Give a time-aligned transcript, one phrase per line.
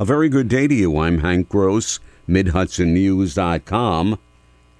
[0.00, 0.96] A very good day to you.
[0.96, 1.98] I'm Hank Gross,
[2.28, 4.20] MidHudsonNews.com.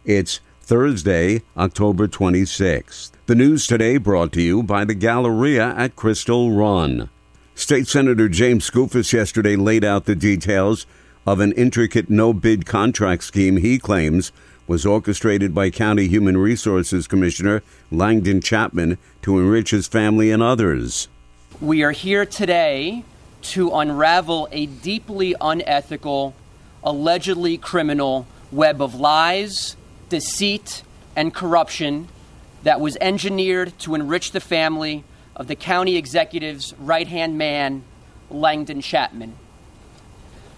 [0.04, 3.10] It's Thursday, October 26th.
[3.26, 7.10] The news today brought to you by the Galleria at Crystal Run.
[7.56, 10.86] State Senator James Skoufis yesterday laid out the details
[11.26, 14.30] of an intricate no bid contract scheme he claims
[14.69, 21.09] was orchestrated by County Human Resources Commissioner Langdon Chapman to enrich his family and others.
[21.60, 23.02] We are here today
[23.42, 26.34] to unravel a deeply unethical,
[26.82, 29.77] allegedly criminal web of lies,
[30.09, 30.83] deceit,
[31.15, 32.09] and corruption
[32.62, 35.05] that was engineered to enrich the family
[35.37, 37.82] of the county executive's right hand man,
[38.30, 39.34] Langdon Chapman.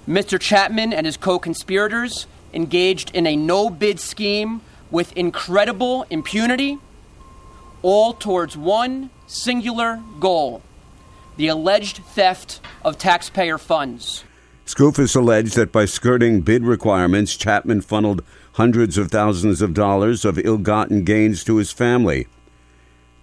[0.08, 0.40] Mr.
[0.40, 4.60] Chapman and his co conspirators engaged in a no bid scheme
[4.90, 6.78] with incredible impunity,
[7.82, 10.62] all towards one singular goal
[11.40, 14.24] the alleged theft of taxpayer funds.
[14.66, 20.38] Skoufis alleged that by skirting bid requirements, Chapman funneled hundreds of thousands of dollars of
[20.40, 22.26] ill gotten gains to his family.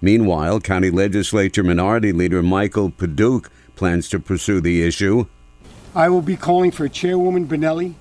[0.01, 5.27] Meanwhile, County Legislature Minority Leader Michael Paduch plans to pursue the issue.
[5.93, 7.93] I will be calling for Chairwoman Bonelli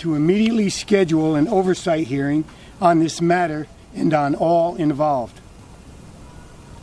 [0.00, 2.44] to immediately schedule an oversight hearing
[2.80, 5.40] on this matter and on all involved.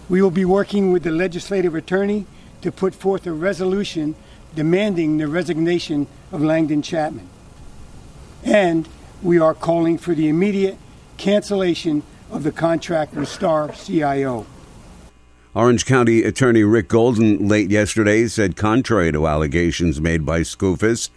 [0.08, 2.26] We will be working with the legislative attorney
[2.68, 4.14] to put forth a resolution
[4.54, 7.30] demanding the resignation of Langdon Chapman.
[8.44, 8.90] And
[9.24, 10.78] we are calling for the immediate
[11.16, 14.46] cancellation of the contract with Star CIO.
[15.56, 21.10] Orange County Attorney Rick Golden late yesterday said, contrary to allegations made by Skoufis,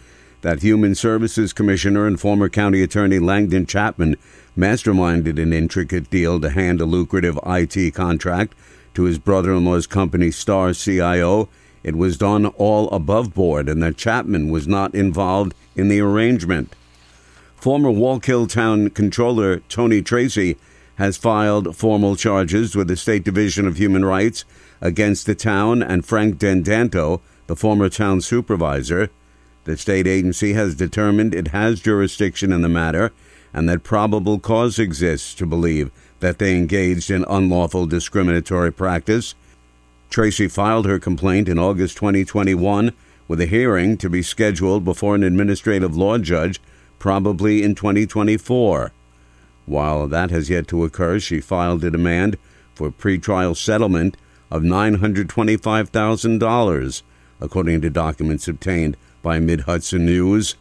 [0.43, 4.15] that Human Services Commissioner and former County Attorney Langdon Chapman
[4.57, 8.55] masterminded an intricate deal to hand a lucrative IT contract
[8.95, 11.49] to his brother in law's company, Star CIO.
[11.83, 16.75] It was done all above board, and that Chapman was not involved in the arrangement.
[17.57, 20.57] Former Wallkill Town Controller Tony Tracy
[20.97, 24.45] has filed formal charges with the State Division of Human Rights
[24.81, 29.11] against the town and Frank Dendanto, the former town supervisor.
[29.65, 33.13] The state agency has determined it has jurisdiction in the matter
[33.53, 39.35] and that probable cause exists to believe that they engaged in unlawful discriminatory practice.
[40.09, 42.93] Tracy filed her complaint in August 2021
[43.29, 46.61] with a hearing to be scheduled before an administrative law judge
[46.99, 48.93] probably in 2024.
[49.67, 52.37] While that has yet to occur, she filed a demand
[52.75, 54.17] for pretrial settlement
[54.51, 57.03] of $925,000,
[57.41, 60.57] according to documents obtained by Mid Hudson News.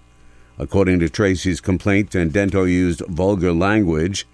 [0.60, 4.28] According to Tracy's complaint, Dendento used vulgar language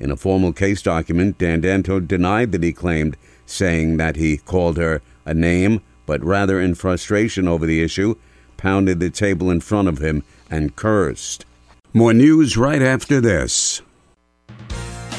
[0.00, 5.02] in a formal case document, Dandanto denied that he claimed, saying that he called her
[5.26, 8.16] a name, but rather in frustration over the issue,
[8.56, 11.44] pounded the table in front of him and cursed.
[11.92, 13.82] More news right after this.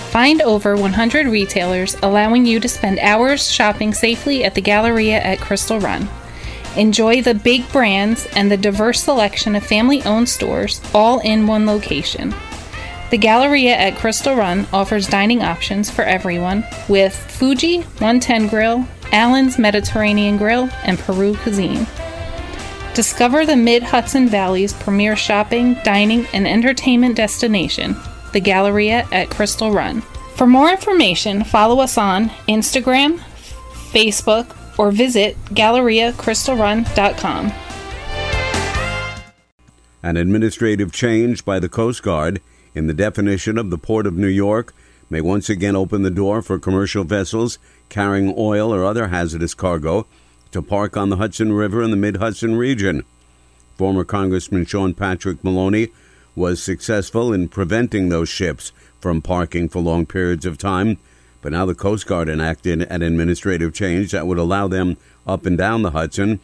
[0.09, 5.39] Find over 100 retailers allowing you to spend hours shopping safely at the Galleria at
[5.39, 6.09] Crystal Run.
[6.75, 11.65] Enjoy the big brands and the diverse selection of family owned stores all in one
[11.65, 12.33] location.
[13.11, 19.59] The Galleria at Crystal Run offers dining options for everyone with Fuji 110 Grill, Allen's
[19.59, 21.85] Mediterranean Grill, and Peru Cuisine.
[22.93, 27.97] Discover the Mid Hudson Valley's premier shopping, dining, and entertainment destination,
[28.31, 29.99] the Galleria at Crystal Run.
[30.35, 33.19] For more information, follow us on Instagram,
[33.91, 37.51] Facebook, or visit GalleriaCrystalRun.com.
[40.01, 42.39] An administrative change by the Coast Guard
[42.73, 44.73] in the definition of the Port of New York
[45.09, 47.59] may once again open the door for commercial vessels
[47.89, 50.07] carrying oil or other hazardous cargo
[50.51, 53.03] to park on the Hudson River in the mid Hudson region.
[53.75, 55.89] Former Congressman Sean Patrick Maloney
[56.35, 60.97] was successful in preventing those ships from parking for long periods of time,
[61.41, 65.57] but now the Coast Guard enacted an administrative change that would allow them up and
[65.57, 66.39] down the Hudson.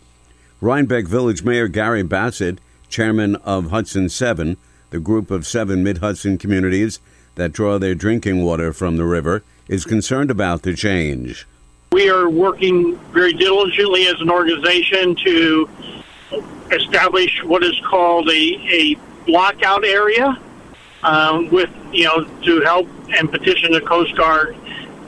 [0.60, 2.60] Rhinebeck Village Mayor Gary Bassett,
[2.90, 4.58] chairman of Hudson 7,
[4.90, 7.00] the group of seven Mid Hudson communities
[7.36, 11.48] that draw their drinking water from the river, is concerned about the change.
[11.92, 15.70] We are working very diligently as an organization to
[16.72, 18.96] establish what is called a, a
[19.26, 20.38] blockout area
[21.04, 24.58] um, with, you know, to help and petition the Coast Guard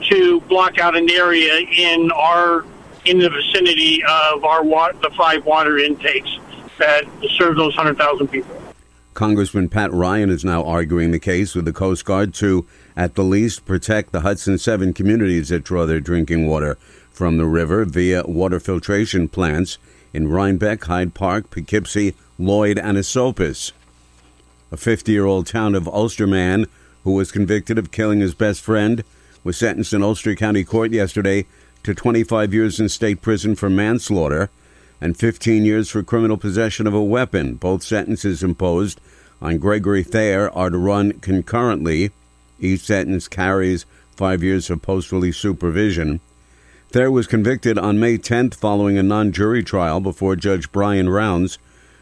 [0.08, 2.64] to block out an area in our
[3.04, 6.30] in the vicinity of our water, the five water intakes
[6.78, 7.04] that
[7.38, 8.59] serve those 100,000 people.
[9.20, 13.22] Congressman Pat Ryan is now arguing the case with the Coast Guard to, at the
[13.22, 16.78] least, protect the Hudson 7 communities that draw their drinking water
[17.10, 19.76] from the river via water filtration plants
[20.14, 23.72] in Rhinebeck, Hyde Park, Poughkeepsie, Lloyd and Esopus.
[24.72, 26.64] A 50 year old town of Ulster man
[27.04, 29.04] who was convicted of killing his best friend
[29.44, 31.44] was sentenced in Ulster County Court yesterday
[31.82, 34.48] to 25 years in state prison for manslaughter
[35.00, 37.54] and 15 years for criminal possession of a weapon.
[37.54, 39.00] Both sentences imposed
[39.40, 42.10] on Gregory Thayer are to run concurrently.
[42.60, 43.86] Each sentence carries
[44.16, 46.20] five years of post release supervision.
[46.90, 51.58] Thayer was convicted on May 10th following a non jury trial before Judge Brian Rounds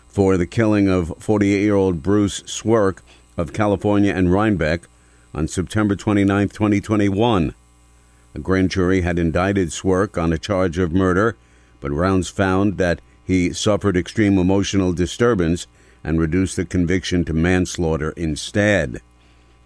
[0.08, 3.02] for the killing of 48 year old Bruce Swerk
[3.36, 4.88] of California and Rhinebeck
[5.34, 7.54] on September 29, 2021.
[8.34, 11.36] A grand jury had indicted Swerk on a charge of murder,
[11.80, 15.66] but Rounds found that he suffered extreme emotional disturbance
[16.02, 19.00] and reduced the conviction to manslaughter instead.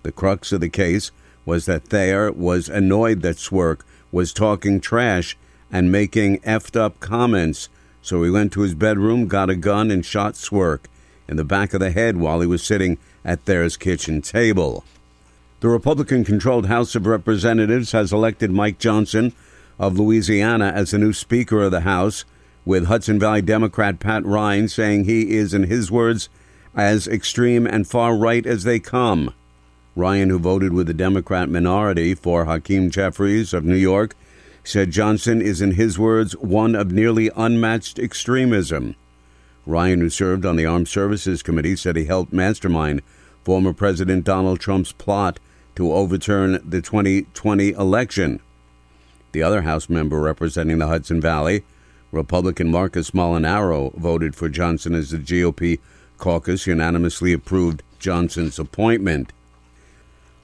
[0.02, 1.10] The crux of the case
[1.44, 3.80] was that Thayer was annoyed that Swerk
[4.10, 5.36] was talking trash
[5.70, 7.68] and making effed up comments,
[8.02, 10.86] so he went to his bedroom, got a gun, and shot Swerk
[11.28, 14.84] in the back of the head while he was sitting at Thayer's kitchen table.
[15.60, 19.32] The Republican controlled House of Representatives has elected Mike Johnson
[19.82, 22.24] of Louisiana as the new Speaker of the House,
[22.64, 26.28] with Hudson Valley Democrat Pat Ryan saying he is, in his words,
[26.72, 29.34] as extreme and far right as they come.
[29.96, 34.14] Ryan, who voted with the Democrat minority for Hakeem Jeffries of New York,
[34.62, 38.94] said Johnson is, in his words, one of nearly unmatched extremism.
[39.66, 43.02] Ryan, who served on the Armed Services Committee, said he helped mastermind
[43.42, 45.40] former President Donald Trump's plot
[45.74, 48.40] to overturn the 2020 election.
[49.32, 51.64] The other House member representing the Hudson Valley,
[52.10, 55.78] Republican Marcus Molinaro, voted for Johnson as the GOP
[56.18, 59.32] caucus unanimously approved Johnson's appointment.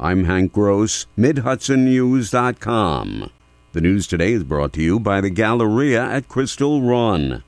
[0.00, 3.31] I'm Hank Gross, MidHudsonNews.com.
[3.73, 7.44] The news today is brought to you by the Galleria at Crystal Run.